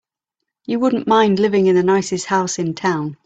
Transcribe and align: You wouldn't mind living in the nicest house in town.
You 0.65 0.79
wouldn't 0.79 1.05
mind 1.05 1.37
living 1.37 1.67
in 1.67 1.75
the 1.75 1.83
nicest 1.83 2.25
house 2.25 2.57
in 2.57 2.73
town. 2.73 3.17